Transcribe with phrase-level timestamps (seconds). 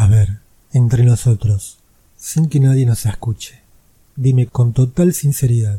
[0.00, 0.38] A ver,
[0.72, 1.78] entre nosotros,
[2.16, 3.60] sin que nadie nos escuche,
[4.16, 5.76] dime con total sinceridad,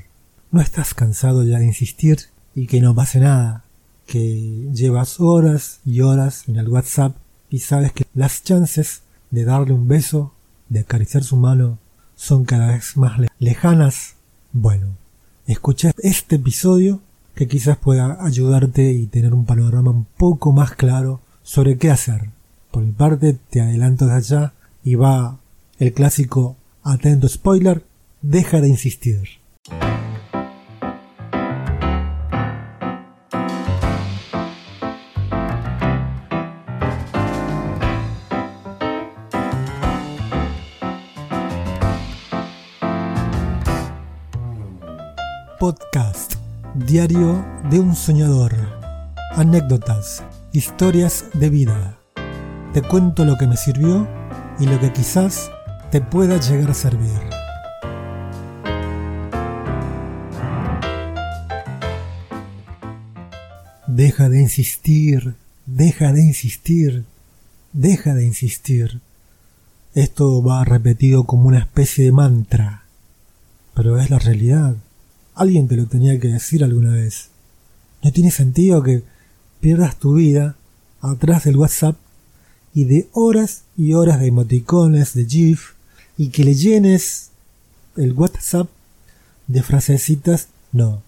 [0.52, 2.20] ¿no estás cansado ya de insistir
[2.54, 3.66] y que no pase nada?
[4.06, 7.16] Que llevas horas y horas en el WhatsApp
[7.50, 10.36] y sabes que las chances de darle un beso,
[10.70, 11.80] de acariciar su mano,
[12.14, 14.18] son cada vez más lejanas.
[14.54, 14.98] Bueno,
[15.48, 17.02] escucha este episodio
[17.34, 22.30] que quizás pueda ayudarte y tener un panorama un poco más claro sobre qué hacer.
[22.72, 24.54] Por mi parte, te adelanto de allá
[24.84, 25.38] y va
[25.78, 27.84] el clásico atento spoiler,
[28.22, 29.42] deja de insistir.
[45.60, 46.36] Podcast
[46.74, 48.56] Diario de un soñador.
[49.36, 52.01] Anécdotas, historias de vida.
[52.74, 54.08] Te cuento lo que me sirvió
[54.58, 55.52] y lo que quizás
[55.92, 57.20] te pueda llegar a servir.
[63.88, 67.04] Deja de insistir, deja de insistir,
[67.74, 69.02] deja de insistir.
[69.94, 72.86] Esto va repetido como una especie de mantra,
[73.74, 74.78] pero es la realidad.
[75.36, 77.32] Alguien te lo tenía que decir alguna vez.
[78.02, 79.04] No tiene sentido que
[79.60, 80.56] pierdas tu vida
[81.02, 81.98] atrás del WhatsApp
[82.74, 85.72] y de horas y horas de emoticones, de GIF,
[86.18, 87.32] y que le llenes
[87.98, 88.70] el WhatsApp
[89.48, 90.48] de frasecitas.
[90.72, 91.02] No,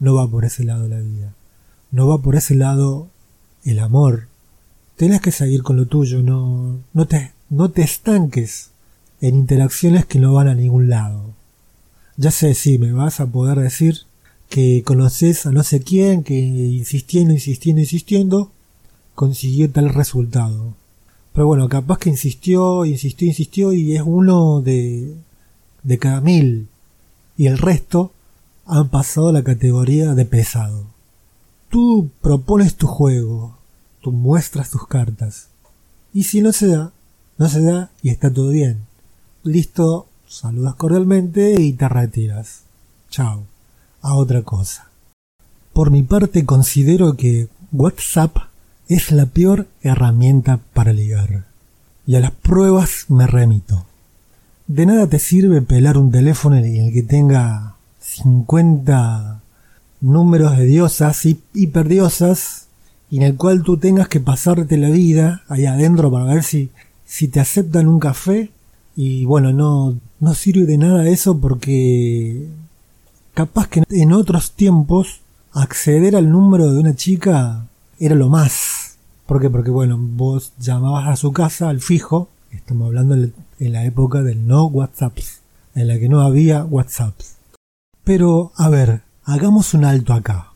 [0.00, 1.34] no va por ese lado la vida.
[1.90, 3.08] No va por ese lado
[3.64, 4.28] el amor.
[4.96, 8.70] Tienes que seguir con lo tuyo, no, no te, no te estanques
[9.20, 11.34] en interacciones que no van a ningún lado.
[12.16, 14.00] Ya sé, sí, me vas a poder decir
[14.48, 18.50] que conoces a no sé quién, que insistiendo, insistiendo, insistiendo,
[19.14, 20.74] consiguió tal resultado.
[21.32, 25.14] Pero bueno, capaz que insistió, insistió, insistió y es uno de,
[25.82, 26.68] de cada mil.
[27.36, 28.12] Y el resto
[28.66, 30.86] han pasado a la categoría de pesado.
[31.70, 33.56] Tú propones tu juego,
[34.00, 35.48] tú muestras tus cartas.
[36.12, 36.92] Y si no se da,
[37.36, 38.86] no se da y está todo bien.
[39.44, 42.62] Listo, saludas cordialmente y te retiras.
[43.10, 43.44] Chao.
[44.00, 44.88] A otra cosa.
[45.72, 48.36] Por mi parte considero que WhatsApp
[48.88, 51.44] es la peor herramienta para ligar.
[52.06, 53.86] Y a las pruebas me remito.
[54.66, 59.40] De nada te sirve pelar un teléfono en el que tenga 50
[60.00, 62.66] números de diosas y hiperdiosas
[63.10, 66.70] y en el cual tú tengas que pasarte la vida ahí adentro para ver si,
[67.04, 68.50] si te aceptan un café
[68.94, 72.46] y bueno, no, no sirve de nada eso porque
[73.34, 75.20] capaz que en otros tiempos
[75.52, 77.66] acceder al número de una chica
[77.98, 78.96] era lo más.
[79.26, 79.50] ¿Por qué?
[79.50, 84.46] Porque bueno, vos llamabas a su casa al fijo, estamos hablando en la época del
[84.46, 85.18] no WhatsApp,
[85.74, 87.14] en la que no había WhatsApp.
[88.04, 90.52] Pero, a ver, hagamos un alto acá.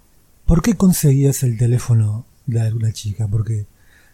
[0.47, 3.29] ¿Por qué conseguías el teléfono de alguna chica?
[3.29, 3.67] Porque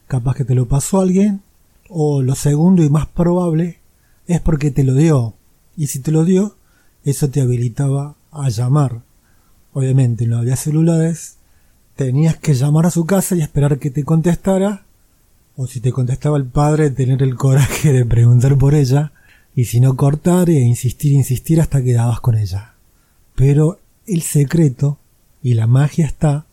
[0.06, 1.42] capaz que te lo pasó alguien,
[1.88, 3.78] o lo segundo y más probable
[4.26, 5.34] es porque te lo dio.
[5.76, 6.56] Y si te lo dio,
[7.04, 9.02] eso te habilitaba a llamar.
[9.72, 11.37] Obviamente no había celulares,
[11.98, 14.84] tenías que llamar a su casa y esperar que te contestara,
[15.56, 19.10] o si te contestaba el padre, tener el coraje de preguntar por ella,
[19.56, 22.74] y si no cortar e insistir, insistir hasta que dabas con ella.
[23.34, 24.98] Pero el secreto
[25.42, 26.46] y la magia está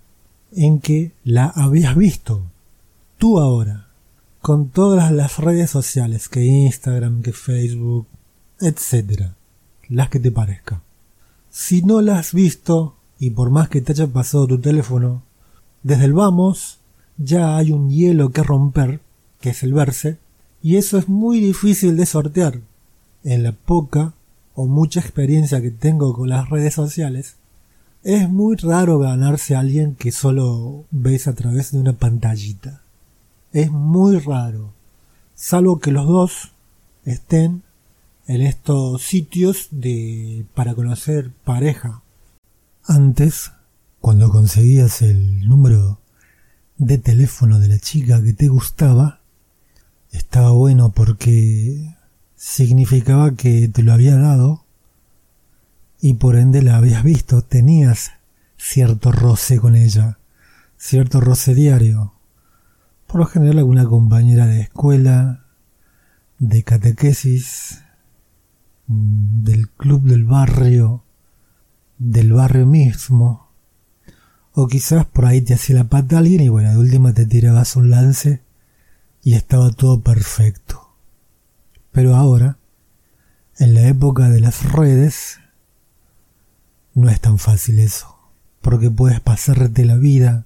[0.51, 2.41] en que la habías visto.
[3.19, 3.89] Tú ahora,
[4.41, 8.07] con todas las redes sociales, que Instagram, que Facebook,
[8.59, 9.34] etc.
[9.89, 10.81] Las que te parezca.
[11.51, 15.22] Si no las has visto, y por más que te haya pasado tu teléfono,
[15.85, 16.79] desde el vamos
[17.18, 19.00] ya hay un hielo que romper,
[19.40, 20.18] que es el verse,
[20.62, 22.59] y eso es muy difícil de sortear.
[23.23, 24.13] En la poca
[24.53, 27.35] o mucha experiencia que tengo con las redes sociales,
[28.03, 32.81] es muy raro ganarse a alguien que solo ves a través de una pantallita
[33.56, 34.73] es muy raro,
[35.34, 36.52] salvo que los dos
[37.05, 37.64] estén
[38.28, 42.02] en estos sitios de para conocer pareja.
[42.84, 43.53] Antes,
[44.05, 45.99] cuando conseguías el número
[46.78, 49.22] de teléfono de la chica que te gustaba,
[50.11, 51.97] estaba bueno porque
[52.35, 54.63] significaba que te lo había dado
[55.99, 58.11] y por ende la habías visto, tenías
[58.57, 60.19] cierto roce con ella,
[60.78, 62.13] cierto roce diario.
[63.07, 65.47] Por lo general alguna compañera de escuela,
[66.37, 67.81] de catequesis,
[68.85, 71.03] mm, del club del barrio,
[71.97, 73.44] del barrio mismo,
[74.57, 77.75] o quizás por ahí te hacía la pata alguien y bueno, de última te tirabas
[77.75, 78.41] un lance
[79.22, 80.96] y estaba todo perfecto.
[81.91, 82.57] Pero ahora,
[83.57, 85.40] en la época de las redes,
[86.93, 88.17] no es tan fácil eso,
[88.61, 90.46] porque puedes pasarte la vida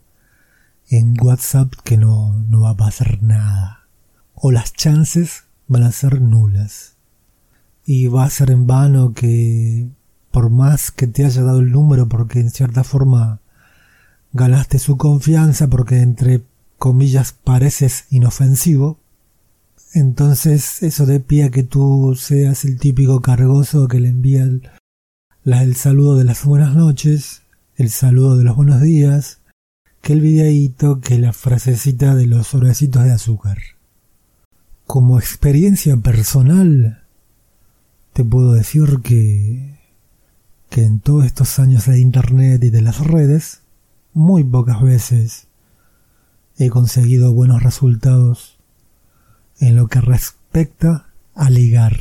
[0.90, 3.88] en WhatsApp que no, no va a pasar nada,
[4.34, 6.96] o las chances van a ser nulas.
[7.86, 9.88] Y va a ser en vano que,
[10.32, 13.40] por más que te haya dado el número, porque en cierta forma
[14.34, 16.44] ganaste su confianza, porque entre
[16.78, 19.00] comillas pareces inofensivo,
[19.94, 24.70] entonces eso de pie que tú seas el típico cargoso que le envía el,
[25.46, 27.42] el saludo de las buenas noches,
[27.76, 29.40] el saludo de los buenos días,
[30.02, 33.58] que el videíto, que la frasecita de los sobrecitos de azúcar.
[34.86, 37.04] Como experiencia personal,
[38.14, 39.80] te puedo decir que,
[40.70, 43.62] que en todos estos años de internet y de las redes,
[44.14, 45.48] muy pocas veces
[46.58, 48.58] he conseguido buenos resultados
[49.60, 51.98] en lo que respecta a ligar.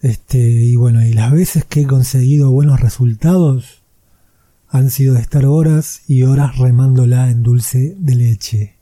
[0.00, 3.82] Este, y bueno, y las veces que he conseguido buenos resultados
[4.68, 8.74] han sido de estar horas y horas remándola en dulce de leche.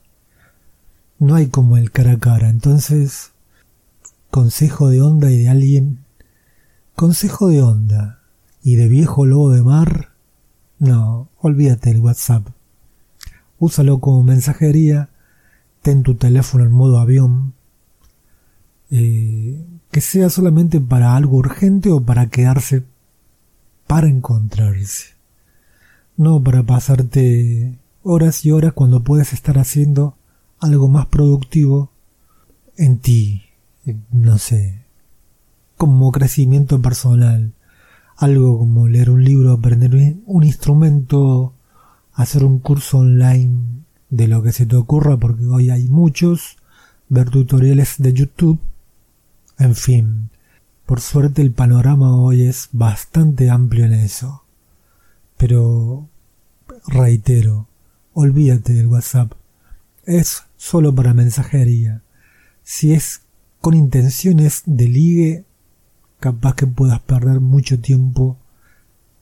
[1.19, 3.33] No hay como el cara a cara, entonces,
[4.31, 5.99] consejo de onda y de alguien,
[6.97, 8.21] consejo de onda
[8.63, 10.12] y de viejo lobo de mar,
[10.83, 12.49] no, olvídate el WhatsApp.
[13.61, 15.11] Úsalo como mensajería,
[15.81, 17.55] ten tu teléfono en modo avión,
[18.91, 22.83] eh, que sea solamente para algo urgente o para quedarse
[23.87, 25.15] para encontrarse.
[26.17, 30.17] No para pasarte horas y horas cuando puedes estar haciendo
[30.59, 31.93] algo más productivo
[32.77, 33.45] en ti,
[34.11, 34.83] no sé,
[35.77, 37.53] como crecimiento personal,
[38.17, 41.55] algo como leer un libro, aprender un instrumento,
[42.13, 46.57] hacer un curso online de lo que se te ocurra, porque hoy hay muchos,
[47.09, 48.61] ver tutoriales de YouTube
[49.63, 50.31] en fin,
[50.87, 54.43] por suerte el panorama hoy es bastante amplio en eso.
[55.37, 56.09] Pero,
[56.89, 57.69] reitero,
[58.13, 59.33] olvídate del WhatsApp.
[60.05, 62.03] Es solo para mensajería.
[62.65, 63.23] Si es
[63.61, 65.45] con intenciones de ligue,
[66.23, 68.39] capaz que puedas perder mucho tiempo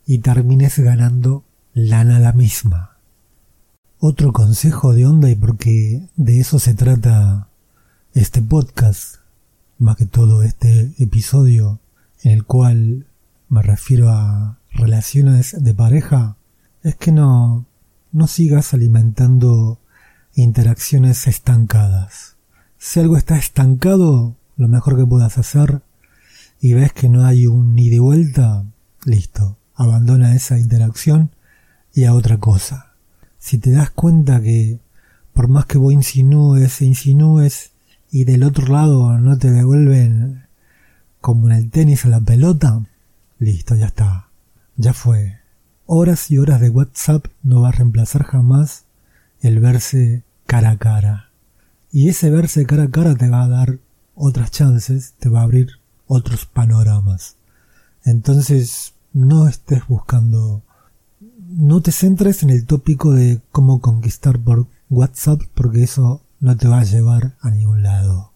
[0.07, 2.99] y termines ganando la nada misma.
[3.99, 7.49] Otro consejo de onda y porque de eso se trata
[8.13, 9.17] este podcast
[9.79, 11.81] más que todo este episodio
[12.23, 13.07] en el cual
[13.49, 16.37] me refiero a relaciones de pareja,
[16.83, 17.65] es que no,
[18.13, 19.79] no sigas alimentando
[20.35, 22.37] interacciones estancadas.
[22.77, 25.81] Si algo está estancado, lo mejor que puedas hacer
[26.61, 28.65] y ves que no hay un ni de vuelta,
[29.05, 31.31] listo, abandona esa interacción
[31.95, 32.93] y a otra cosa.
[33.39, 34.79] Si te das cuenta que
[35.33, 37.73] por más que vos insinúes e insinúes
[38.11, 40.45] y del otro lado no te devuelven
[41.21, 42.85] como en el tenis a la pelota,
[43.39, 44.29] listo, ya está,
[44.77, 45.39] ya fue.
[45.87, 48.85] Horas y horas de WhatsApp no va a reemplazar jamás
[49.41, 51.31] el verse cara a cara.
[51.91, 53.79] Y ese verse cara a cara te va a dar
[54.15, 55.80] otras chances, te va a abrir
[56.11, 57.37] otros panoramas.
[58.05, 60.65] Entonces, no estés buscando,
[61.39, 66.67] no te centres en el tópico de cómo conquistar por WhatsApp, porque eso no te
[66.67, 68.33] va a llevar a ningún lado.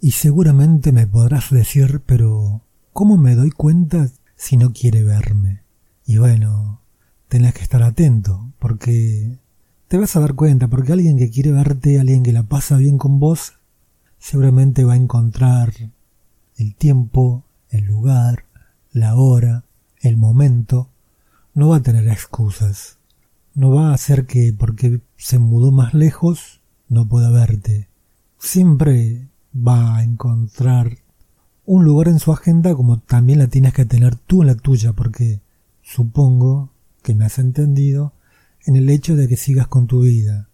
[0.00, 5.62] Y seguramente me podrás decir, pero ¿cómo me doy cuenta si no quiere verme?
[6.06, 6.82] Y bueno,
[7.26, 9.40] tenés que estar atento, porque
[9.88, 12.96] te vas a dar cuenta, porque alguien que quiere verte, alguien que la pasa bien
[12.96, 13.54] con vos,
[14.18, 15.72] seguramente va a encontrar
[16.56, 18.44] el tiempo, el lugar,
[18.92, 19.64] la hora,
[20.00, 20.88] el momento,
[21.54, 22.98] no va a tener excusas.
[23.54, 27.88] No va a hacer que porque se mudó más lejos no pueda verte,
[28.38, 30.98] siempre va a encontrar
[31.66, 34.92] un lugar en su agenda como también la tienes que tener tú en la tuya,
[34.92, 35.40] porque
[35.82, 36.70] supongo
[37.02, 38.12] que me has entendido
[38.66, 40.48] en el hecho de que sigas con tu vida,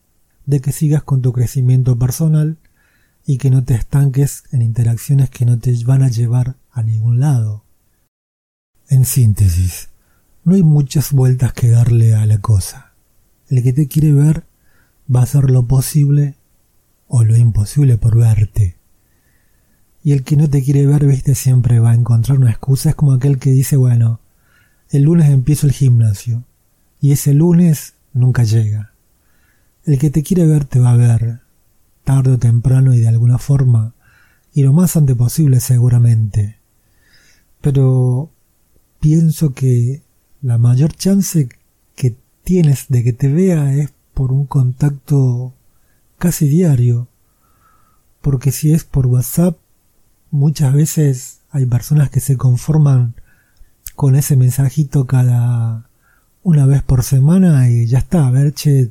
[0.47, 2.59] de que sigas con tu crecimiento personal
[3.30, 7.20] y que no te estanques en interacciones que no te van a llevar a ningún
[7.20, 7.62] lado.
[8.88, 9.88] En síntesis,
[10.42, 12.90] no hay muchas vueltas que darle a la cosa.
[13.49, 14.42] El que te quiere ver
[15.14, 16.34] va a hacer lo posible
[17.06, 18.75] o lo imposible por verte.
[20.02, 22.90] Y el que no te quiere ver, viste, siempre va a encontrar una excusa.
[22.90, 24.18] Es como aquel que dice, bueno,
[24.90, 26.42] el lunes empiezo el gimnasio.
[27.00, 28.90] Y ese lunes nunca llega.
[29.84, 31.42] El que te quiere ver te va a ver,
[32.11, 33.95] tarde o temprano y de alguna forma,
[34.52, 36.59] y lo más antes posible seguramente.
[37.61, 38.33] Pero
[38.99, 40.02] pienso que
[40.43, 41.49] la mayor chance
[41.95, 45.55] que tienes de que te vea es por un contacto
[46.19, 47.07] casi diario,
[48.23, 49.57] porque si es por WhatsApp,
[50.33, 53.14] muchas veces hay personas que se conforman
[53.95, 55.88] con ese mensajito cada
[56.43, 58.90] una vez por semana y ya está, a ver, che,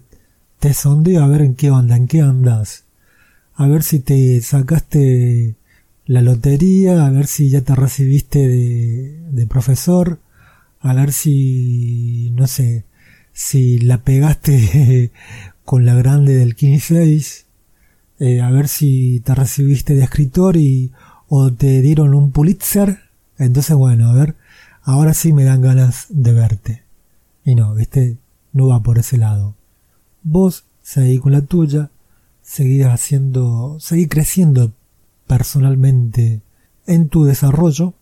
[0.60, 2.86] te sondeo a ver en qué onda, en qué andas,
[3.60, 5.58] a ver si te sacaste
[6.06, 10.22] la lotería, a ver si ya te recibiste de, profesor,
[10.80, 12.86] a ver si, no sé,
[13.34, 15.12] si la pegaste
[15.66, 17.44] con la grande del 15
[18.20, 20.94] eh, a ver si te recibiste de escritor y
[21.28, 23.00] o te dieron un Pulitzer,
[23.38, 24.36] entonces bueno, a ver,
[24.84, 26.84] ahora sí me dan ganas de verte.
[27.44, 28.16] Y no, viste,
[28.54, 29.54] no va por ese lado.
[30.24, 31.92] Vos seguí con la tuya,
[32.50, 34.74] seguí haciendo, seguí creciendo
[35.28, 36.42] personalmente
[36.88, 37.94] en tu desarrollo,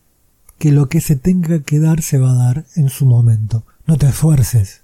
[0.58, 3.66] que lo que se tenga que dar se va a dar en su momento.
[3.86, 4.84] No te esfuerces.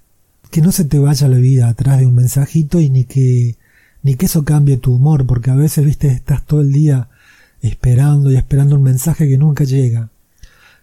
[0.50, 3.56] Que no se te vaya la vida atrás de un mensajito y ni que
[4.02, 7.08] ni que eso cambie tu humor, porque a veces, viste, estás todo el día
[7.62, 10.10] esperando y esperando un mensaje que nunca llega.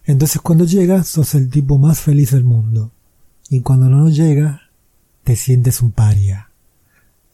[0.05, 2.91] Entonces cuando llega, sos el tipo más feliz del mundo.
[3.47, 4.71] Y cuando no llega,
[5.23, 6.50] te sientes un paria.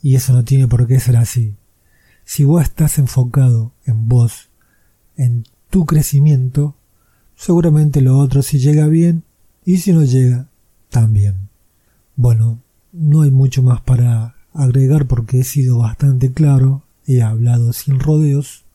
[0.01, 1.55] Y eso no tiene por qué ser así.
[2.25, 4.49] Si vos estás enfocado en vos,
[5.15, 6.75] en tu crecimiento,
[7.35, 9.23] seguramente lo otro si llega bien
[9.65, 10.49] y si no llega,
[10.89, 11.49] también.
[12.15, 12.61] Bueno,
[12.91, 18.65] no hay mucho más para agregar porque he sido bastante claro, he hablado sin rodeos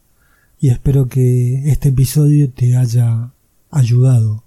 [0.60, 3.32] y espero que este episodio te haya
[3.70, 4.44] ayudado.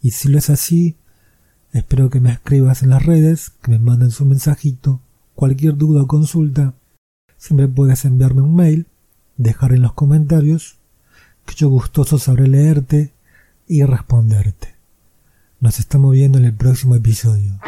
[0.00, 0.96] Y si lo es así,
[1.72, 5.02] espero que me escribas en las redes, que me manden su mensajito,
[5.38, 6.74] cualquier duda o consulta,
[7.36, 8.88] siempre puedes enviarme un mail,
[9.36, 10.78] dejar en los comentarios,
[11.46, 13.12] que yo gustoso sabré leerte
[13.68, 14.74] y responderte.
[15.60, 17.60] Nos estamos viendo en el próximo episodio.